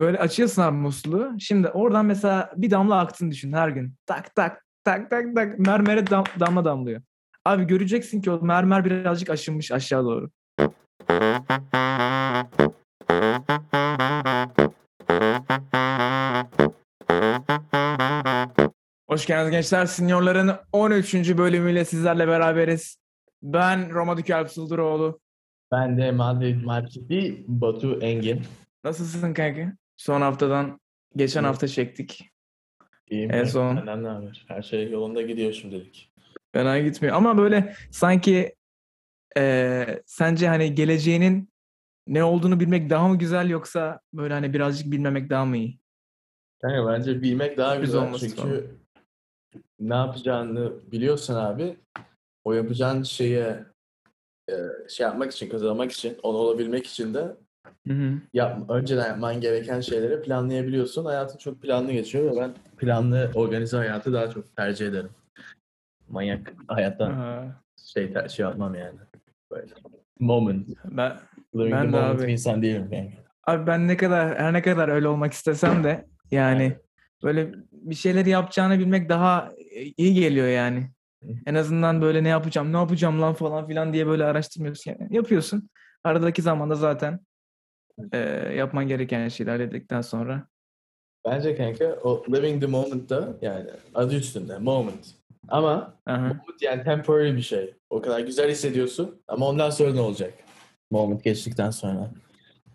[0.00, 1.36] Böyle açıyorsun abi musluğu.
[1.38, 3.94] Şimdi oradan mesela bir damla aktığını düşün her gün.
[4.06, 7.02] Tak tak tak tak tak mermere dam, damla damlıyor.
[7.44, 10.30] Abi göreceksin ki o mermer birazcık aşınmış aşağı doğru.
[19.08, 19.86] Hoş geldiniz gençler.
[19.86, 21.14] Seniorların 13.
[21.14, 22.96] bölümüyle sizlerle beraberiz.
[23.42, 25.20] Ben Roma Dükü Alp Sıldıroğlu.
[25.72, 28.42] Ben de Madrid Market'i Batu Engin.
[28.84, 29.72] Nasılsın kanka?
[30.04, 30.80] Son haftadan
[31.16, 31.46] geçen İyi.
[31.46, 32.30] hafta çektik.
[33.10, 33.30] İyiyim.
[33.30, 34.44] En son- Senden ne haber?
[34.48, 36.12] Her şey yolunda gidiyor şimdilik.
[36.52, 37.16] Fena gitmiyor.
[37.16, 38.54] Ama böyle sanki
[39.36, 41.48] eee, sence hani geleceğinin
[42.06, 45.78] ne olduğunu bilmek daha mı güzel yoksa böyle hani birazcık bilmemek daha mı iyi?
[46.62, 48.62] Kanka bence bilmek daha Sürpriz güzel çünkü falan.
[49.80, 51.76] ne yapacağını biliyorsun abi.
[52.44, 53.64] O yapacağın şeye
[54.50, 54.54] e,
[54.88, 57.36] şey yapmak için, kazanmak için, onu olabilmek için de
[57.88, 58.12] Hı hı.
[58.34, 61.04] yap, önceden yapman gereken şeyleri planlayabiliyorsun.
[61.04, 65.10] Hayatın çok planlı geçiyor ve ben planlı, organize hayatı daha çok tercih ederim.
[66.08, 67.62] Manyak hayattan Aha.
[67.94, 68.98] şey, ter- şey yapmam yani.
[69.50, 69.72] Böyle.
[70.20, 70.68] Moment.
[70.84, 71.12] Ben,
[71.54, 72.32] Living Ben the de moment abi.
[72.32, 73.12] insan değilim kanka.
[73.46, 76.76] abi ben ne kadar her ne kadar öyle olmak istesem de yani
[77.24, 79.52] böyle bir şeyleri yapacağını bilmek daha
[79.96, 80.90] iyi geliyor yani.
[81.46, 84.90] En azından böyle ne yapacağım, ne yapacağım lan falan filan diye böyle araştırmıyorsun.
[85.00, 85.68] Yani yapıyorsun.
[86.04, 87.20] Aradaki zamanda zaten
[88.12, 90.46] eee, yapman gereken şeyleri hallettikten sonra.
[91.26, 95.14] Bence kanka o living the moment'ta yani adı üstünde moment.
[95.48, 96.20] Ama Aha.
[96.28, 97.74] moment yani temporary bir şey.
[97.90, 100.34] O kadar güzel hissediyorsun ama ondan sonra ne olacak?
[100.90, 102.10] Moment geçtikten sonra.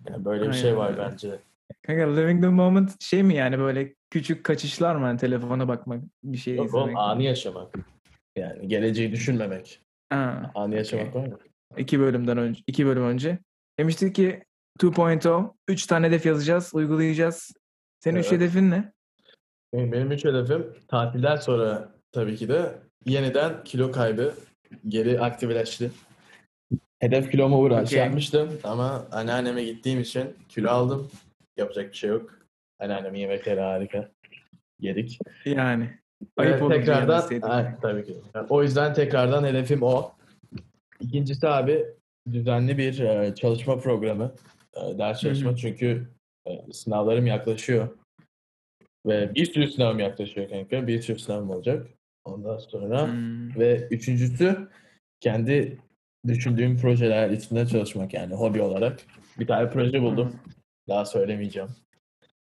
[0.09, 1.39] Yani böyle bir şey Aynen var bence.
[1.87, 5.05] Kanka living the moment şey mi yani böyle küçük kaçışlar mı?
[5.05, 6.87] Hani telefona bakmak, bir şey Yok izlemek.
[6.87, 7.75] oğlum anı yaşamak.
[8.35, 9.81] Yani geleceği düşünmemek.
[10.09, 11.21] Ha, Anı yaşamak okey.
[11.21, 11.37] var mı?
[11.77, 13.39] iki bölümden önce, iki bölüm önce.
[13.79, 14.43] Demiştik ki
[14.79, 17.51] 2.0, 3 tane hedef yazacağız, uygulayacağız.
[17.99, 18.41] Senin üç Evet.
[18.41, 18.91] hedefin ne?
[19.73, 22.71] Benim, benim üç hedefim tatilden sonra tabii ki de
[23.05, 24.33] yeniden kilo kaybı
[24.87, 25.91] geri aktifleşti.
[26.99, 27.99] Hedef kiloma uğraş Okey.
[27.99, 31.07] yapmıştım ama anneanneme gittiğim için kilo aldım.
[31.57, 32.39] Yapacak bir şey yok.
[32.79, 34.09] Anneannemin yemekleri harika.
[34.79, 35.19] Yedik.
[35.45, 35.99] Yani.
[36.37, 37.41] Ayıp olur tekrardan.
[37.41, 38.17] Ay, tabii ki.
[38.49, 40.11] O yüzden tekrardan hedefim o.
[40.99, 41.85] İkincisi abi
[42.31, 44.31] düzenli bir e, çalışma programı.
[44.85, 45.57] E, ders çalışma Hı hı.
[45.57, 46.07] çünkü
[46.47, 47.97] e, sınavlarım yaklaşıyor.
[49.05, 50.87] Ve bir sürü sınavım yaklaşıyor kanka.
[50.87, 51.87] Bir sürü sınavım olacak.
[52.25, 53.59] Ondan sonra Hmm.
[53.59, 54.69] ve üçüncüsü
[55.19, 55.77] kendi
[56.27, 58.99] düşündüğüm projeler içinde çalışmak yani hobi olarak.
[59.39, 60.35] Bir tane proje buldum.
[60.89, 61.69] Daha söylemeyeceğim.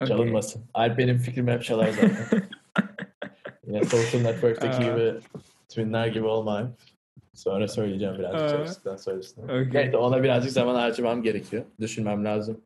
[0.02, 0.16] Okey.
[0.16, 0.64] Çalınmasın.
[0.74, 2.42] Alp benim fikrimi hep çalar zaten.
[3.66, 5.14] Yine Social Network'taki gibi
[5.68, 6.74] twinler gibi olmayın.
[7.34, 8.48] Sonra söyleyeceğim birazcık Aa.
[8.48, 9.44] çalıştıktan sonrasında.
[9.46, 9.70] Okey.
[9.74, 11.64] Neyse ona birazcık zaman harcamam gerekiyor.
[11.80, 12.60] Düşünmem lazım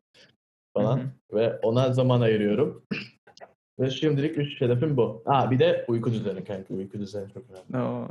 [0.73, 0.97] falan.
[0.97, 1.37] Hı hı.
[1.37, 2.85] Ve ona zaman ayırıyorum.
[3.79, 5.23] Ve şimdilik üç hedefim bu.
[5.25, 6.73] Aa bir de uyku düzeni kanka.
[6.73, 7.85] Uyku düzeni çok önemli.
[7.85, 8.07] Oo,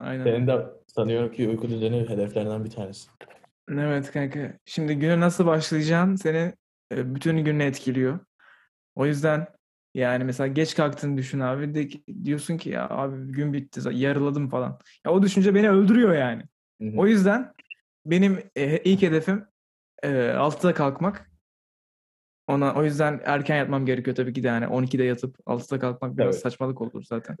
[0.00, 0.24] Aynen.
[0.24, 3.10] Senin de sanıyorum ki uyku düzeni hedeflerinden bir tanesi.
[3.70, 4.52] Evet kanka.
[4.64, 6.52] Şimdi güne nasıl başlayacağın seni
[6.92, 8.18] e, bütün gününü etkiliyor.
[8.94, 9.46] O yüzden
[9.96, 11.88] yani mesela geç kalktığını düşün abi de
[12.24, 14.78] diyorsun ki ya abi gün bitti yarıladım falan.
[15.06, 16.42] Ya o düşünce beni öldürüyor yani.
[16.82, 16.96] Hı hı.
[16.96, 17.52] O yüzden
[18.06, 19.46] benim e, ilk hedefim
[20.02, 21.30] e, 6'da kalkmak.
[22.48, 26.34] Ona o yüzden erken yatmam gerekiyor tabii ki de yani 12'de yatıp 6'da kalkmak biraz
[26.34, 26.42] Evet.
[26.42, 27.36] saçmalık olur zaten.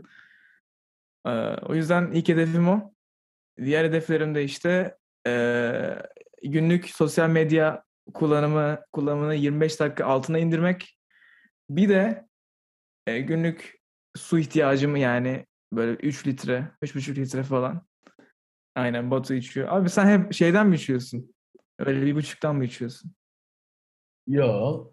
[1.26, 1.30] E,
[1.68, 2.92] o yüzden ilk hedefim o.
[3.58, 4.96] Diğer hedeflerim de işte
[5.26, 5.32] e,
[6.42, 7.84] günlük sosyal medya
[8.14, 10.98] kullanımı kullanımını 25 dakika altına indirmek.
[11.70, 12.26] Bir de
[13.06, 13.80] e, günlük
[14.16, 17.86] su ihtiyacımı yani böyle 3 litre, 3,5 litre falan.
[18.74, 19.68] Aynen Batu içiyor.
[19.70, 21.34] Abi sen hep şeyden mi içiyorsun?
[21.78, 23.12] Öyle bir buçuktan mı içiyorsun?
[24.26, 24.84] Yo.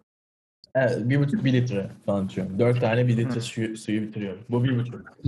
[0.74, 2.58] Evet, bir buçuk bir litre falan içiyorum.
[2.58, 4.44] Dört tane bir litre suyu, suyu bitiriyorum.
[4.48, 5.18] Bu bir buçuk.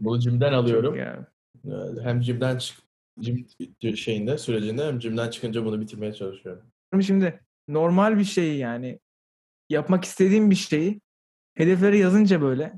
[0.00, 0.98] Bunu cimden alıyorum.
[0.98, 2.78] Ee, Hem cimden çık
[3.20, 3.46] cim
[3.96, 6.62] şeyinde sürecinde hem cimden çıkınca bunu bitirmeye çalışıyorum.
[7.00, 9.00] Şimdi normal bir şeyi yani
[9.70, 11.00] yapmak istediğim bir şeyi
[11.58, 12.72] hedefleri yazınca böyle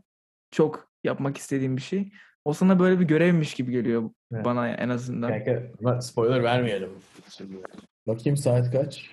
[0.50, 2.12] çok yapmak istediğim bir şey
[2.44, 4.44] o sana böyle bir görevmiş gibi geliyor Evet.
[4.44, 5.31] bana en azından.
[5.31, 6.91] Kanka ama spoiler vermeyelim.
[7.31, 7.56] Şimdi.
[8.06, 9.06] Bakayım saat kaç?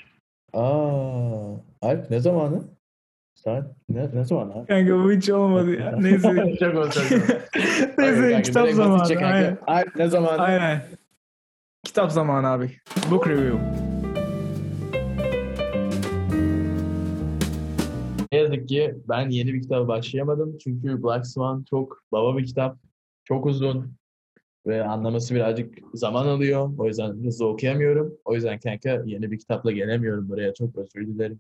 [0.53, 2.63] Aa, Alp ne zamanı?
[3.35, 4.67] Saat ne, ne zaman abi?
[4.67, 5.95] Kanka bu hiç olmadı ya.
[5.99, 6.55] Neyse.
[6.59, 7.03] çok olsun.
[7.97, 9.03] Neyse kitap zamanı.
[9.25, 9.57] Aynen.
[9.67, 10.37] Alp ne zaman?
[10.39, 10.81] Aynen.
[11.83, 12.71] Kitap zamanı abi.
[13.11, 13.86] Book review.
[18.67, 20.57] Ki ben yeni bir kitaba başlayamadım.
[20.57, 22.77] Çünkü Black Swan çok baba bir kitap.
[23.23, 23.93] Çok uzun.
[24.67, 26.69] Ve anlaması birazcık zaman alıyor.
[26.77, 28.17] O yüzden hızlı okuyamıyorum.
[28.25, 30.53] O yüzden kanka yeni bir kitapla gelemiyorum buraya.
[30.53, 31.39] Çok özür dilerim.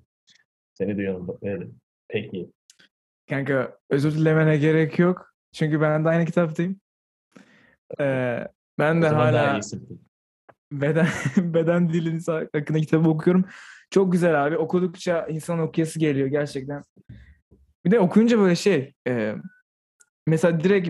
[0.73, 1.17] Seni.
[1.41, 1.67] Evet.
[2.07, 2.49] Peki.
[3.29, 5.33] Kanka özür dilemene gerek yok.
[5.51, 6.79] Çünkü ben de aynı kitaptayım.
[7.99, 8.47] Ee,
[8.79, 9.59] ben de hala
[10.71, 11.07] beden
[11.37, 13.45] beden dilinin hakkında kitabı okuyorum.
[13.89, 14.57] Çok güzel abi.
[14.57, 16.83] Okudukça insan okuyası geliyor gerçekten.
[17.85, 19.35] Bir de okuyunca böyle şey e,
[20.27, 20.89] mesela direkt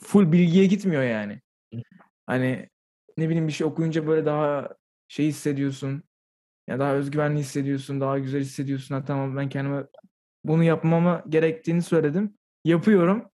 [0.00, 1.40] full bilgiye gitmiyor yani.
[2.26, 2.68] Hani
[3.16, 4.68] ne bileyim bir şey okuyunca böyle daha
[5.08, 6.02] şey hissediyorsun.
[6.66, 8.94] Ya daha özgüvenli hissediyorsun, daha güzel hissediyorsun.
[8.94, 9.84] Ha, tamam ben kendime
[10.44, 12.34] bunu yapmama gerektiğini söyledim.
[12.64, 13.30] Yapıyorum.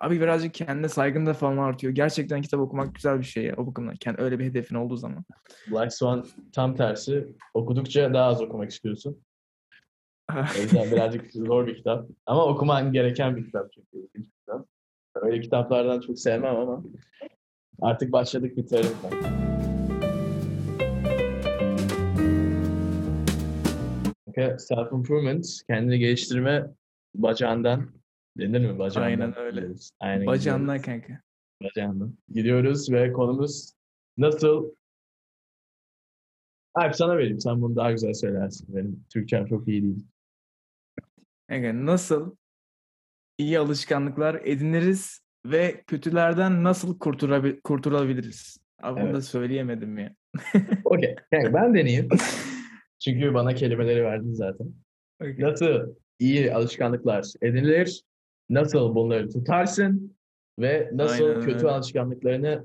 [0.00, 1.92] Abi birazcık kendine saygın da falan artıyor.
[1.92, 3.96] Gerçekten kitap okumak güzel bir şey ya o bakımdan.
[3.96, 5.24] Kendi öyle bir hedefin olduğu zaman.
[5.70, 7.28] Black Swan tam tersi.
[7.54, 9.22] Okudukça daha az okumak istiyorsun.
[10.58, 12.08] O yüzden birazcık zor bir kitap.
[12.26, 14.08] Ama okuman gereken bir kitap çünkü.
[14.14, 14.66] bir kitap.
[15.14, 16.82] Öyle kitaplardan çok sevmem ama
[17.82, 18.92] artık başladık bitirelim.
[24.36, 26.66] Self-improvement, kendini geliştirme
[27.14, 27.99] bacağından
[28.38, 28.78] denir mi?
[28.78, 29.06] Bacağından.
[29.08, 29.60] Aynen öyle.
[29.60, 29.90] diyoruz.
[30.00, 31.06] Aynen Bacağından gidiyoruz.
[31.06, 31.22] kanka.
[31.62, 32.14] Bacağından.
[32.28, 33.72] Gidiyoruz ve konumuz
[34.18, 34.70] nasıl
[36.74, 37.40] Alp sana vereyim.
[37.40, 38.76] Sen bunu daha güzel söylersin.
[38.76, 40.06] Benim Türkçem çok iyi değil.
[41.48, 42.36] Kanka nasıl
[43.38, 48.58] iyi alışkanlıklar ediniriz ve kötülerden nasıl kurtulabi- kurtulabiliriz?
[48.82, 49.24] Abi bunu da Evet.
[49.24, 50.14] söyleyemedim ya.
[50.84, 51.16] Okey.
[51.32, 52.08] Yani ben deneyeyim.
[53.04, 54.74] Çünkü bana kelimeleri verdin zaten.
[55.22, 55.36] Okey.
[55.40, 58.02] Nasıl iyi alışkanlıklar edinilir?
[58.50, 60.16] Nasıl bunları tutarsın?
[60.58, 61.70] Ve nasıl Aynen kötü öyle.
[61.70, 62.64] alışkanlıklarını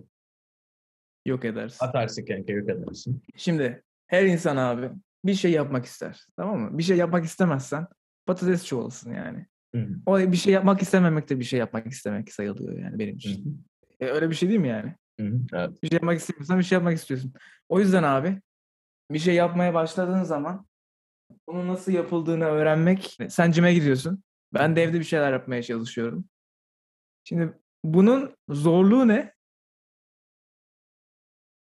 [1.26, 1.86] Yok edersin.
[1.86, 3.22] atarsın kanka yok edersin.
[3.36, 4.90] Şimdi her insan abi
[5.26, 6.26] bir şey yapmak ister.
[6.38, 6.78] Tamam mı?
[6.78, 7.88] Bir şey yapmak istemezsen
[8.26, 9.46] patates çoğalsın yani.
[9.76, 9.96] Hı hı.
[10.06, 13.66] O bir şey yapmak istememek de bir şey yapmak istemek sayılıyor yani benim için.
[14.00, 14.96] E, öyle bir şey değil mi yani?
[15.20, 15.26] hı.
[15.26, 15.40] Hı hı.
[15.54, 15.84] Evet.
[15.84, 17.34] Bir şey yapmak istemiyorsan bir şey yapmak istiyorsun.
[17.70, 18.42] O yüzden abi
[19.12, 20.68] bir şey yapmaya başladığın zaman
[21.48, 23.18] bunun nasıl yapıldığını öğrenmek.
[23.30, 24.24] Sen cime gidiyorsun.
[24.56, 26.26] Ben de evde bir şeyler yapmaya çalışıyorum.
[27.24, 27.54] Şimdi
[27.84, 29.34] bunun zorluğu ne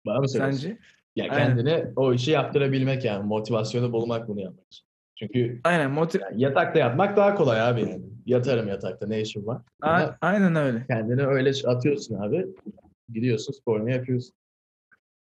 [0.06, 0.60] Bana mı söylüyorsun?
[0.60, 0.78] sence?
[1.16, 1.48] Ya Aynen.
[1.58, 3.26] kendine o işi yaptırabilmek yani.
[3.28, 4.66] Motivasyonu bulmak bunu yapmak.
[5.16, 8.04] Çünkü Aynen motiv yani yatakta yatmak daha kolay abi yani.
[8.26, 9.62] Yatarım yatakta ne işim var.
[9.82, 10.86] A- Ama aynen öyle.
[10.88, 12.46] kendini öyle atıyorsun abi.
[13.14, 14.34] Gidiyorsun sporunu yapıyorsun.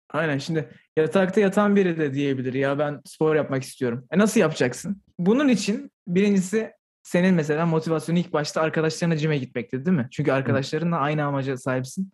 [0.09, 4.07] Aynen şimdi yatakta yatan biri de diyebilir ya ben spor yapmak istiyorum.
[4.11, 5.01] E nasıl yapacaksın?
[5.19, 6.71] Bunun için birincisi
[7.03, 10.07] senin mesela motivasyonu ilk başta arkadaşlarına cime gitmekti değil mi?
[10.11, 12.11] Çünkü arkadaşlarınla aynı amaca sahipsin.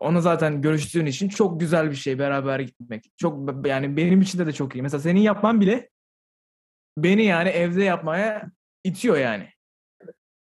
[0.00, 3.04] Onu zaten görüştüğün için çok güzel bir şey beraber gitmek.
[3.16, 4.82] Çok yani benim için de de çok iyi.
[4.82, 5.90] Mesela senin yapman bile
[6.98, 8.50] beni yani evde yapmaya
[8.84, 9.48] itiyor yani.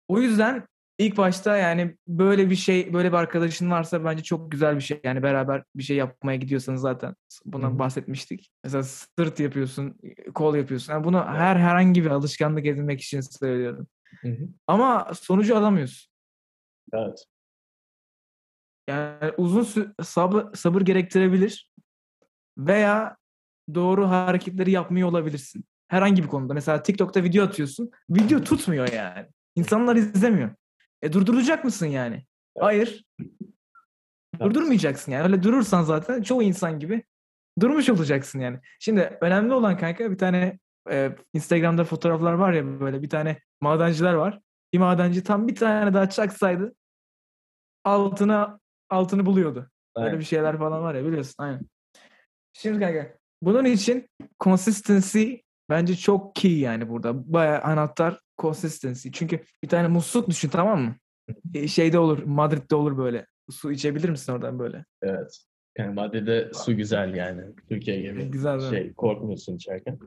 [0.07, 4.75] O yüzden ilk başta yani böyle bir şey, böyle bir arkadaşın varsa bence çok güzel
[4.75, 4.99] bir şey.
[5.03, 7.15] Yani beraber bir şey yapmaya gidiyorsanız zaten
[7.45, 7.79] bundan Hı hı.
[7.79, 8.51] bahsetmiştik.
[8.63, 9.99] Mesela sırt yapıyorsun,
[10.33, 10.93] kol yapıyorsun.
[10.93, 13.87] Yani bunu her herhangi bir alışkanlık edinmek için söylüyorum.
[14.21, 14.47] Hı hı.
[14.67, 16.11] Ama sonucu alamıyorsun.
[16.93, 17.25] Evet.
[18.87, 21.71] Yani uzun sü- sabır, sabır gerektirebilir
[22.57, 23.17] veya
[23.73, 25.65] doğru hareketleri yapmıyor olabilirsin.
[25.87, 26.53] Herhangi bir konuda.
[26.53, 27.91] Mesela TikTok'ta video atıyorsun.
[28.09, 29.27] Video tutmuyor yani.
[29.55, 30.49] İnsanlar izlemiyor.
[31.05, 32.25] E durduracak mısın yani?
[32.59, 33.05] Hayır.
[34.39, 35.23] Durdurmayacaksın yani.
[35.23, 37.03] Öyle durursan zaten çoğu insan gibi
[37.59, 38.59] durmuş olacaksın yani.
[38.79, 40.59] Şimdi önemli olan kanka bir tane
[40.91, 44.39] e, Instagram'da fotoğraflar var ya böyle bir tane madenciler var.
[44.73, 46.75] Bir madenci tam bir tane daha çaksaydı
[47.83, 48.59] altına
[48.89, 49.71] altını buluyordu.
[49.95, 50.19] Böyle Aynen.
[50.19, 51.35] bir şeyler falan var ya biliyorsun.
[51.37, 51.61] Aynen.
[52.53, 54.09] Şimdi kanka bunun için
[54.39, 55.33] consistency
[55.69, 57.33] bence çok key yani burada.
[57.33, 59.09] Bayağı anahtar consistency.
[59.13, 60.95] Çünkü bir tane musluk düşün tamam mı?
[61.53, 63.25] E, şeyde olur, Madrid'de olur böyle.
[63.51, 64.85] Su içebilir misin oradan böyle?
[65.01, 65.45] Evet.
[65.77, 67.41] Yani Madrid'de su güzel yani.
[67.69, 68.25] Türkiye gibi.
[68.25, 68.77] Güzel değil mi?
[68.77, 69.99] Şey korkmuyorsun içerken.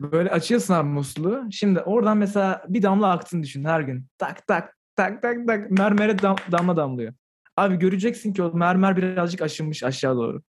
[0.00, 1.44] Böyle açıyorsun abi musluğu.
[1.50, 4.06] Şimdi oradan mesela bir damla aktığını düşün her gün.
[4.18, 7.12] Tak tak tak tak tak mermere dam- damla damlıyor.
[7.56, 10.42] Abi göreceksin ki o mermer birazcık aşınmış aşağı doğru.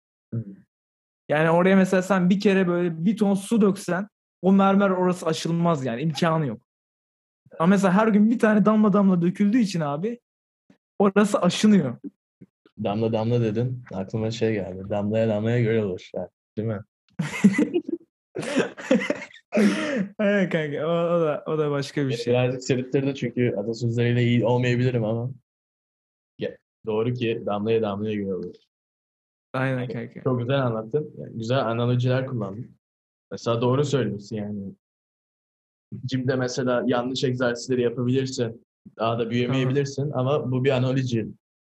[1.29, 4.07] Yani oraya mesela sen bir kere böyle bir ton su döksen
[4.43, 6.61] o mermer orası aşılmaz yani imkanı yok.
[7.59, 10.19] Ama mesela her gün bir tane damla damla döküldüğü için abi
[10.99, 11.97] orası aşınıyor.
[12.83, 13.83] Damla damla dedin.
[13.93, 14.89] Aklıma şey geldi.
[14.89, 16.09] Damlaya damlaya göl olur.
[16.15, 16.79] Yani, değil mi?
[20.17, 22.33] Aynen kanka o, o da o da başka bir şey.
[22.33, 25.29] Birazcık sırıttırdı çünkü atasözleriyle iyi olmayabilirim ama
[26.85, 28.55] doğru ki damlaya damlaya göl olur.
[29.53, 30.23] Aynen kanka.
[30.23, 31.13] Çok güzel anlattın.
[31.17, 32.75] Yani güzel analojiler kullandın.
[33.33, 34.73] Mesela doğru söylüyorsun yani.
[36.05, 38.65] Cimde mesela yanlış egzersizleri yapabilirsin.
[38.97, 41.27] Daha da büyümeyebilirsin ama bu bir analoji.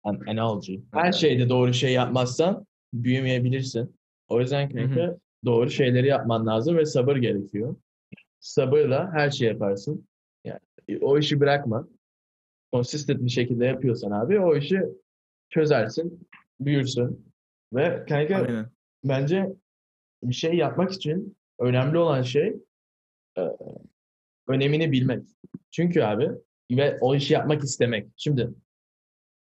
[0.03, 0.77] An analogy.
[0.93, 3.97] Her şeyde doğru şey yapmazsan büyümeyebilirsin.
[4.29, 7.77] O yüzden kanka doğru şeyleri yapman lazım ve sabır gerekiyor.
[8.41, 10.07] sabırla her şey yaparsın.
[10.45, 10.61] Yani
[11.01, 11.89] o işi bırakma.
[12.73, 14.81] Consistent bir şekilde yapıyorsan abi o işi
[15.51, 16.29] çözersin,
[16.61, 17.33] büyürsün.
[17.73, 18.71] Ve kanka Aynen.
[19.05, 19.53] bence
[20.23, 22.57] bir şey yapmak için önemli olan şey
[23.39, 23.43] e,
[24.49, 25.29] önemini bilmek.
[25.71, 26.31] Çünkü abi
[26.71, 28.09] ve o işi yapmak istemek.
[28.17, 28.51] Şimdi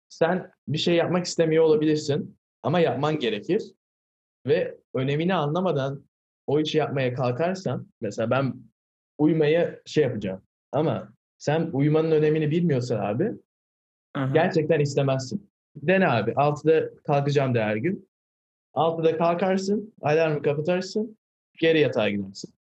[0.09, 3.63] sen bir şey yapmak istemiyor olabilirsin ama yapman gerekir.
[4.47, 6.05] Ve önemini anlamadan
[6.47, 8.55] o işi yapmaya kalkarsan mesela ben
[9.19, 10.43] uyumaya şey yapacağım.
[10.73, 13.33] Ama sen uyumanın önemini bilmiyorsan abi
[14.15, 14.33] Aha.
[14.35, 15.51] gerçekten istemezsin.
[15.77, 16.31] Dene abi.
[16.31, 18.09] 6'da kalkacağım de her gün.
[18.75, 21.19] 6'da kalkarsın, alarmı kapatarsın,
[21.59, 22.55] geri yatağa gidersin.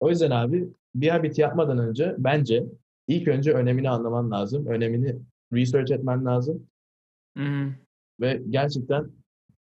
[0.00, 2.64] O yüzden abi bir habit yapmadan önce bence
[3.08, 4.66] ilk önce önemini anlaman lazım.
[4.66, 5.16] Önemini
[5.52, 6.66] research etmen lazım.
[7.38, 7.68] Hı hı.
[8.20, 9.10] Ve gerçekten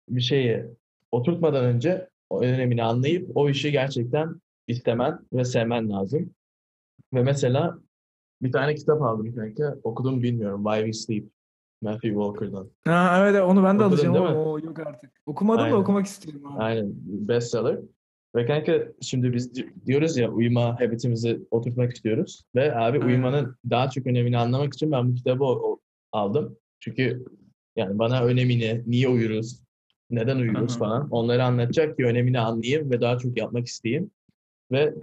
[0.08, 0.64] bir şeyi
[1.12, 6.34] oturtmadan önce o önemini anlayıp o işi gerçekten istemen ve sevmen lazım.
[7.14, 7.78] Ve mesela
[8.42, 9.76] bir tane kitap aldım kanka.
[9.82, 10.64] Okudum bilmiyorum.
[10.64, 11.28] Why We Sleep.
[11.82, 12.70] Matthew Walker'dan.
[12.84, 14.48] Ha, evet onu ben de Okudun alacağım değil ama mi?
[14.48, 15.10] o yok artık.
[15.26, 15.76] Okumadım Aynen.
[15.76, 16.62] da okumak istiyorum abi.
[16.62, 16.92] Aynen.
[17.04, 17.78] Bestseller.
[18.36, 22.42] Ve kanka şimdi biz di- diyoruz ya uyuma habitimizi oturtmak istiyoruz.
[22.54, 25.44] Ve abi uyumanın daha çok önemini anlamak için ben bu kitabı
[26.12, 26.56] aldım.
[26.80, 27.24] Çünkü
[27.76, 29.62] yani bana önemini, niye uyuruz,
[30.10, 30.66] neden Aha.
[30.66, 34.10] falan onları anlatacak ki önemini anlayayım ve daha çok yapmak isteyeyim.
[34.72, 34.94] Ve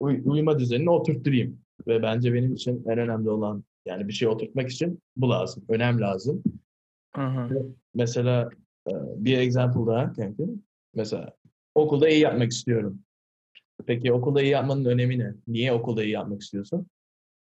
[0.00, 1.58] uy- uyuma düzenini oturtturayım.
[1.86, 5.64] Ve bence benim için en önemli olan yani bir şey oturtmak için bu lazım.
[5.68, 6.42] Önem lazım.
[7.14, 7.48] Aha.
[7.94, 8.50] Mesela
[9.16, 10.42] bir example daha kanka.
[10.94, 11.32] Mesela
[11.74, 12.98] okulda iyi yapmak istiyorum.
[13.86, 15.34] Peki okulda iyi yapmanın önemi ne?
[15.46, 16.86] Niye okulda iyi yapmak istiyorsun?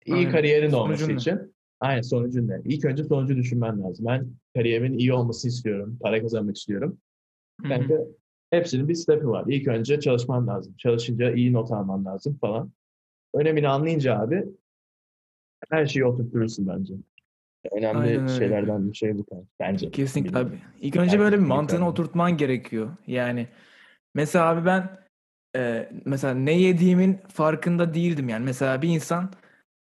[0.06, 0.30] İyi Aynen.
[0.32, 1.14] kariyerin Sonucun olması ne?
[1.16, 1.54] için.
[1.80, 2.60] Aynen sonucun ne?
[2.64, 4.06] İlk önce sonucu düşünmen lazım.
[4.06, 5.98] Ben kariyerimin iyi olmasını istiyorum.
[6.02, 6.98] Para kazanmak istiyorum.
[7.68, 7.94] Kanka
[8.50, 9.44] hepsinin bir step'i var.
[9.48, 10.74] İlk önce çalışman lazım.
[10.78, 12.72] Çalışınca iyi not alman lazım falan.
[13.34, 14.44] Önemini anlayınca abi
[15.70, 16.94] her şeyi oturturursun bence.
[17.72, 18.28] Önemli Aynen öyle.
[18.28, 19.26] şeylerden bir şey bu.
[19.60, 19.90] Bence.
[19.90, 20.58] Kesinlikle Bilmiyorum.
[20.62, 20.86] abi.
[20.86, 22.96] İlk önce böyle bir mantığını oturtman gerekiyor.
[23.06, 23.48] Yani
[24.14, 24.98] mesela abi ben
[25.56, 28.44] e, mesela ne yediğimin farkında değildim yani.
[28.44, 29.32] Mesela bir insan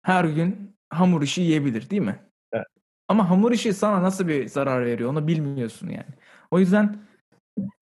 [0.02, 2.20] her gün hamur işi yiyebilir değil mi?
[2.54, 2.68] Evet.
[3.08, 6.14] Ama hamur işi sana nasıl bir zarar veriyor onu bilmiyorsun yani.
[6.52, 6.98] O yüzden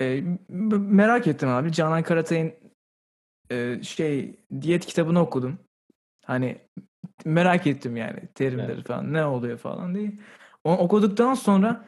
[0.02, 0.24] e,
[0.80, 1.72] merak ettim abi.
[1.72, 2.54] Canan Karatay'ın
[3.52, 5.60] e, şey diyet kitabını okudum.
[6.26, 6.58] Hani
[7.26, 8.88] merak ettim yani terimleri Evet.
[8.88, 10.14] falan ne oluyor falan diye.
[10.64, 11.86] Onu okuduktan sonra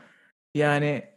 [0.55, 1.10] yani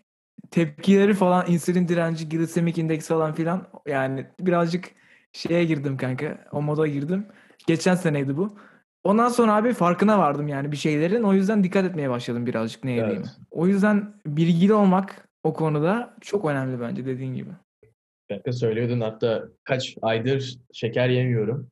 [0.51, 4.91] tepkileri falan insülin direnci, glisemik indeks falan filan yani birazcık
[5.33, 6.45] şeye girdim kanka.
[6.53, 7.27] O moda girdim.
[7.67, 8.59] Geçen seneydi bu.
[9.05, 11.23] Ondan sonra abi farkına vardım yani bir şeylerin.
[11.23, 13.03] O yüzden dikkat etmeye başladım birazcık ne Evet.
[13.03, 13.27] yediğimi.
[13.51, 17.51] O yüzden bilgili olmak o konuda çok önemli bence dediğin gibi.
[18.29, 21.69] Kanka söylüyordun hatta kaç aydır şeker yemiyorum.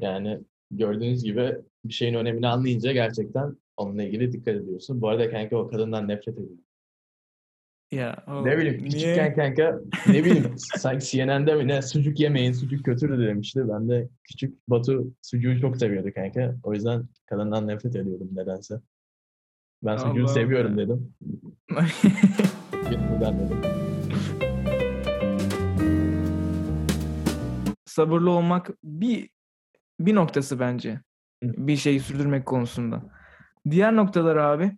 [0.00, 0.40] Yani
[0.70, 5.00] gördüğünüz gibi bir şeyin önemini anlayınca gerçekten onunla ilgili dikkat ediyorsun.
[5.00, 6.60] Bu arada kanka o kadından nefret ediyorum.
[7.92, 8.90] Ya o- Ne bileyim niye?
[8.90, 13.60] küçükken kanka ne bileyim sanki CNN'de mi ne sucuk yemeyin sucuk kötüdür demişti.
[13.68, 16.54] Ben de küçük Batu sucuğu çok seviyordu kanka.
[16.62, 18.74] O yüzden kadından nefret ediyordum nedense.
[19.82, 20.84] Ben sucuğu Allah'ım seviyorum ya.
[20.84, 21.14] dedim.
[23.12, 23.58] Neden dedim.
[27.86, 29.30] sabırlı olmak bir
[30.00, 31.00] bir noktası bence.
[31.42, 33.02] Bir şeyi sürdürmek konusunda.
[33.70, 34.72] Diğer noktalar abi.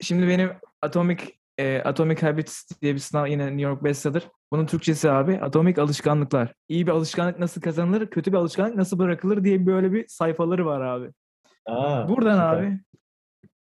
[0.00, 0.50] Şimdi benim
[0.82, 1.18] Atomic
[1.58, 4.28] e, Atomic Habits diye bir sınav yine New York bestseller.
[4.52, 6.54] Bunun Türkçesi abi Atomik Alışkanlıklar.
[6.68, 10.80] İyi bir alışkanlık nasıl kazanılır, kötü bir alışkanlık nasıl bırakılır diye böyle bir sayfaları var
[10.80, 11.10] abi.
[11.66, 12.66] Aa, Buradan süper.
[12.66, 12.78] abi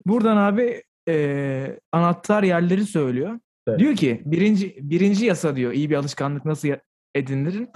[0.06, 3.40] buradan abi e, anahtar yerleri söylüyor.
[3.68, 3.78] Evet.
[3.80, 6.68] Diyor ki birinci birinci yasa diyor iyi bir alışkanlık nasıl
[7.14, 7.68] edinilir?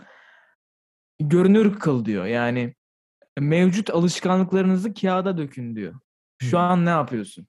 [1.20, 2.26] Görünür kıl diyor.
[2.26, 2.74] Yani
[3.38, 5.94] mevcut alışkanlıklarınızı kağıda dökün diyor.
[6.42, 6.60] Şu Hı.
[6.62, 7.46] an ne yapıyorsun?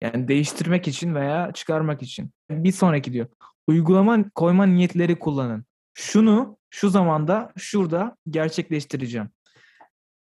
[0.00, 2.30] Yani değiştirmek için veya çıkarmak için.
[2.50, 3.26] Bir sonraki diyor.
[3.66, 5.64] Uygulama koyma niyetleri kullanın.
[5.94, 9.30] Şunu şu zamanda şurada gerçekleştireceğim.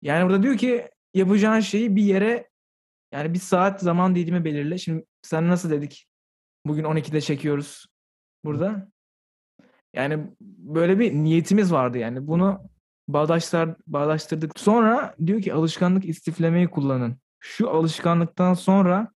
[0.01, 2.49] Yani burada diyor ki yapacağın şeyi bir yere
[3.13, 4.77] yani bir saat zaman dilimi belirle.
[4.77, 6.07] Şimdi sen nasıl dedik?
[6.65, 7.85] Bugün 12'de çekiyoruz
[8.45, 8.91] burada.
[9.93, 12.27] Yani böyle bir niyetimiz vardı yani.
[12.27, 12.69] Bunu
[13.07, 14.59] bağdaşlar, bağdaştırdık.
[14.59, 17.17] Sonra diyor ki alışkanlık istiflemeyi kullanın.
[17.39, 19.11] Şu alışkanlıktan sonra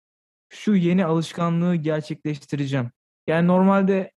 [0.53, 2.91] şu yeni alışkanlığı gerçekleştireceğim.
[3.27, 4.11] Yani normalde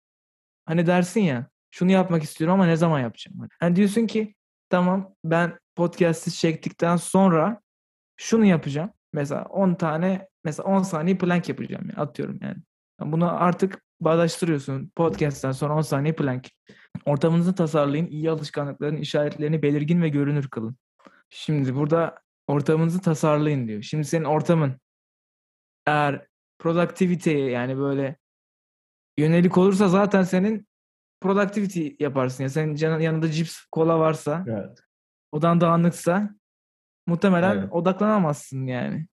[0.67, 3.49] hani dersin ya şunu yapmak istiyorum ama ne zaman yapacağım?
[3.61, 4.35] Hani diyorsun ki
[4.71, 7.61] tamam ben podcast'i çektikten sonra
[8.17, 8.91] şunu yapacağım.
[9.13, 12.57] Mesela 10 tane mesela 10 saniye plank yapacağım yani atıyorum yani.
[13.01, 14.93] Bunu artık bağdaştırıyorsun.
[14.97, 16.49] Podcast'ten sonra 10 saniye plank.
[17.05, 18.07] Ortamınızı tasarlayın.
[18.07, 20.77] iyi alışkanlıkların işaretlerini belirgin ve görünür kılın.
[21.31, 23.83] Şimdi burada ortamınızı tasarlayın diyor.
[23.83, 24.81] Şimdi senin ortamın
[25.87, 26.27] eğer
[26.59, 28.17] productivity'ye yani böyle
[29.19, 30.69] yönelik olursa zaten senin
[31.21, 32.43] productivity yaparsın.
[32.43, 34.79] Ya senin yanında cips, kola varsa, Evet.
[35.33, 36.31] odan dağınıksa
[37.07, 37.69] muhtemelen Aynen.
[37.71, 39.07] odaklanamazsın yani.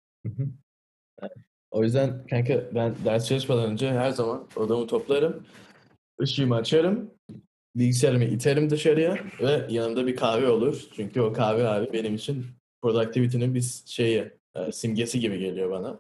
[1.72, 5.44] O yüzden kanka ben ders çalışmadan önce her zaman odamı toplarım.
[6.22, 7.12] ışığımı açarım.
[7.76, 10.82] Bilgisayarımı iterim dışarıya ve yanımda bir kahve olur.
[10.96, 12.46] Çünkü o kahve abi benim için
[12.82, 16.00] productivity'nin bir şeyi, e, simgesi gibi geliyor bana.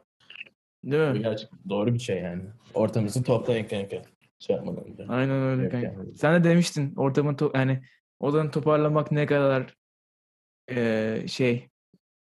[0.83, 1.19] Değil Bu mi?
[1.21, 2.43] gerçek doğru bir şey yani.
[2.73, 4.01] Ortamınızı toplayın kanka.
[4.39, 5.05] Şey yapmadan önce.
[5.07, 5.87] Aynen öyle Yok kanka.
[5.87, 6.15] yani.
[6.15, 7.83] Sen de demiştin ortamı to- yani
[8.19, 9.75] odanı toparlamak ne kadar
[10.71, 11.51] eee, şey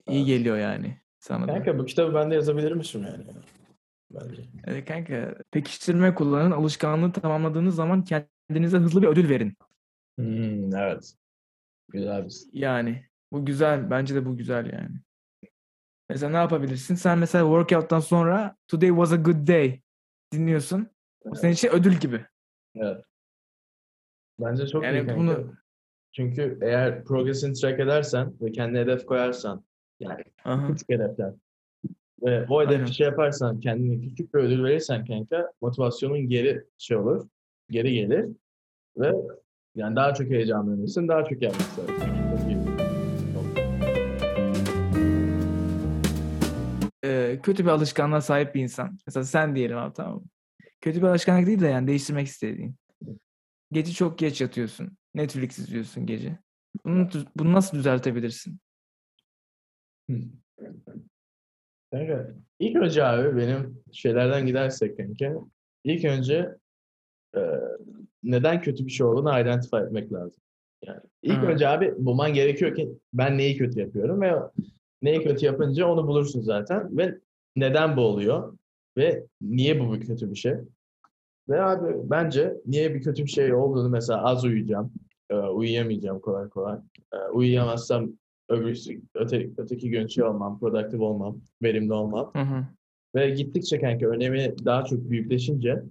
[0.09, 0.27] iyi Evet.
[0.27, 1.53] geliyor yani sana da.
[1.55, 3.25] Kanka bu kitabı ben de yazabilirmişim yani.
[4.11, 4.43] Bence.
[4.67, 9.57] Evet kanka pekiştirme kullanın alışkanlığı tamamladığınız zaman kendinize hızlı bir ödül verin.
[10.19, 11.15] Hmm, evet.
[11.89, 13.91] Güzel bir Yani bu güzel.
[13.91, 14.97] Bence de bu güzel yani.
[16.11, 16.95] Mesela ne yapabilirsin?
[16.95, 19.81] Sen mesela workout'tan sonra today was a good day
[20.33, 20.89] dinliyorsun.
[21.25, 22.25] Bu senin için ödül gibi.
[22.77, 23.05] Evet.
[24.41, 25.17] Bence çok iyi Yani kanka.
[25.17, 25.55] bunu
[26.13, 29.65] Çünkü eğer progresini track edersen ve kendine hedef koyarsan
[30.01, 30.67] yani Aha.
[30.67, 31.33] küçük hedefler
[32.23, 32.85] ve o hedefi Aynen.
[32.87, 37.29] şey yaparsan kendine küçük bir ödül verirsen kanka motivasyonun geri şey olur
[37.71, 38.29] geri gelir
[38.99, 39.13] ve
[39.75, 42.30] yani daha çok heyecanlanırsın daha çok yapmak istersin.
[47.45, 48.99] Kötü bir alışkanlığa sahip bir insan.
[49.07, 50.25] Mesela sen diyelim abi tamam mı?
[50.81, 52.77] Kötü bir alışkanlık değil de yani değiştirmek istediğin.
[53.73, 54.97] Gece çok geç yatıyorsun.
[55.15, 56.39] Netflix izliyorsun gece.
[56.85, 58.59] Bunu, bunu nasıl düzeltebilirsin?
[61.93, 65.35] Kanka ilk önce abi benim şeylerden gidersek kanka
[65.85, 66.57] ilk önce
[67.37, 67.41] e,
[68.23, 70.41] neden kötü bir şey olduğunu identify etmek lazım.
[70.85, 71.47] Yani ilk Hı.
[71.47, 74.35] önce abi bulman gerekiyor ki ben neyi kötü yapıyorum ve
[75.03, 77.19] neyi kötü yapınca onu bulursun zaten ve
[77.57, 78.57] neden bu oluyor
[78.97, 80.55] ve niye bu bir kötü bir şey.
[81.49, 84.93] Ve abi bence niye bir kötü bir şey olduğunu mesela az uyuyacağım,
[85.31, 86.79] e, uyuyamayacağım kolay kolay.
[87.15, 88.13] E, uyuyamazsam
[88.49, 92.31] öbür, öte, öteki gün şey olmam, produktif olmam, verimli olmam.
[92.33, 92.65] Hı hı.
[93.15, 95.83] Ve gittikçe kanka önemi daha çok büyükleşince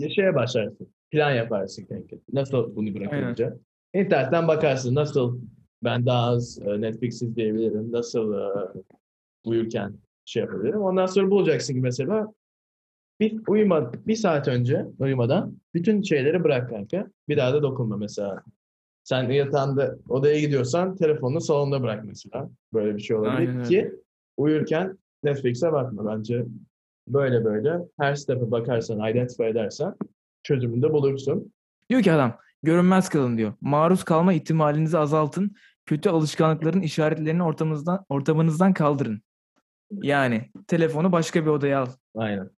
[0.00, 0.88] e, şeye başlarsın.
[1.10, 2.16] Plan yaparsın kanka.
[2.32, 3.54] Nasıl bunu bırakabileceğim?
[3.94, 5.40] İnternetten bakarsın nasıl
[5.84, 8.44] ben daha az e, Netflix izleyebilirim, nasıl e,
[9.44, 10.80] uyurken şey yapabilirim.
[10.80, 12.32] Ondan sonra bulacaksın ki mesela
[13.20, 17.06] bir uyuma bir saat önce uyumadan bütün şeyleri bırak kanka.
[17.28, 18.42] Bir daha da dokunma mesela.
[19.04, 22.50] Sen yatağında odaya gidiyorsan telefonunu salonda bırak mesela.
[22.74, 23.68] Böyle bir şey olabilir Aynen öyle.
[23.68, 23.92] ki
[24.36, 26.44] uyurken Netflix'e bakma bence.
[27.08, 29.94] Böyle böyle her step'e bakarsan, identify edersen
[30.42, 31.52] çözümünü de bulursun.
[31.90, 33.52] Diyor ki adam görünmez kalın diyor.
[33.60, 35.54] Maruz kalma ihtimalinizi azaltın.
[35.86, 39.22] Kötü alışkanlıkların işaretlerini ortamınızdan, ortamınızdan kaldırın.
[39.90, 42.50] Yani telefonu başka bir odaya al Aynen.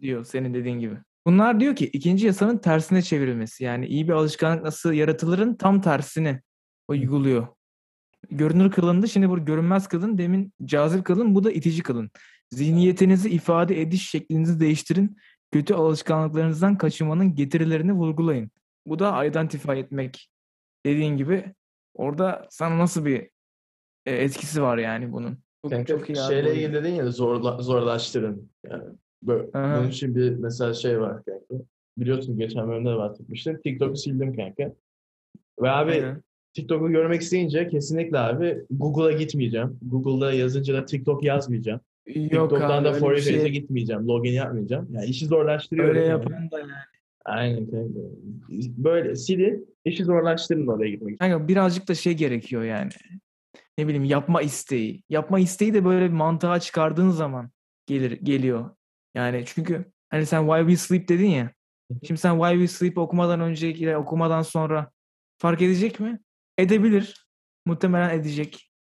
[0.00, 0.96] diyor senin dediğin gibi.
[1.26, 3.64] Bunlar diyor ki ikinci yasanın tersine çevrilmesi.
[3.64, 6.40] Yani iyi bir alışkanlık nasıl yaratılırın tam tersini
[6.88, 7.46] uyguluyor.
[8.30, 9.08] Görünür kılındı.
[9.08, 10.18] Şimdi bu görünmez kılın.
[10.18, 11.34] Demin cazip kılın.
[11.34, 12.10] Bu da itici kılın.
[12.50, 15.16] Zihniyetinizi ifade ediş şeklinizi değiştirin.
[15.52, 18.50] Kötü alışkanlıklarınızdan kaçınmanın getirilerini vurgulayın.
[18.86, 20.30] Bu da identify etmek.
[20.86, 21.54] Dediğin gibi
[21.94, 23.30] orada sana nasıl bir
[24.06, 25.45] e, etkisi var yani bunun.
[25.70, 28.50] Kanka, çok iyi şeyle ilgili dedin ya zorla, zorlaştırın.
[28.70, 28.84] Yani
[29.22, 29.78] böyle, Aha.
[29.78, 31.64] bunun için bir mesela şey var kanka.
[31.98, 33.60] Biliyorsun geçen bölümde de bahsetmiştim.
[33.64, 34.72] TikTok'u sildim kanka.
[35.62, 36.22] Ve abi Aynen.
[36.54, 39.78] TikTok'u görmek isteyince kesinlikle abi Google'a gitmeyeceğim.
[39.82, 41.80] Google'da yazınca da TikTok yazmayacağım.
[42.06, 44.08] Yok TikTok'tan abi da For şey, gitmeyeceğim.
[44.08, 44.88] Login yapmayacağım.
[44.92, 45.88] Yani işi zorlaştırıyor.
[45.88, 46.08] öyle yani.
[46.08, 46.70] yapan da yani.
[47.24, 48.00] Aynen kanka.
[48.76, 51.18] Böyle silin, işi zorlaştırın oraya gitmek için.
[51.18, 52.90] Kanka birazcık da şey gerekiyor yani.
[53.78, 55.02] Ne bileyim yapma isteği.
[55.08, 57.50] Yapma isteği de böyle bir mantığa çıkardığın zaman
[57.86, 58.70] gelir geliyor.
[59.14, 61.50] Yani çünkü hani sen Why We Sleep dedin ya.
[62.06, 64.90] Şimdi sen Why We Sleep okumadan önceki okumadan sonra
[65.38, 66.20] fark edecek mi?
[66.58, 67.26] Edebilir.
[67.66, 68.72] Muhtemelen edecek.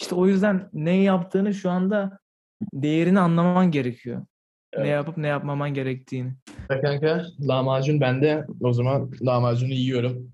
[0.00, 2.18] İşte o yüzden ne yaptığını şu anda
[2.72, 4.20] değerini anlaman gerekiyor.
[4.76, 4.90] Ne Evet.
[4.90, 6.34] yapıp ne yapmaman gerektiğini.
[6.70, 8.46] Ve kanka lahmacun bende.
[8.60, 10.32] O zaman lahmacunu yiyorum.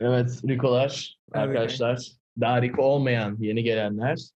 [0.00, 2.12] Evet Rikolar Hadi arkadaşlar.
[2.40, 4.30] Daha Riko olmayan yeni gelenler.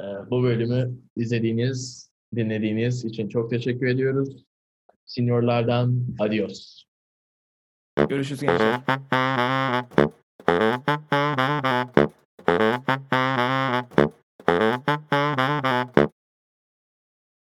[0.00, 4.44] e, bu bölümü izlediğiniz, dinlediğiniz için çok teşekkür ediyoruz.
[5.04, 6.84] Seniorlardan adios.
[8.08, 8.80] Görüşürüz gençler.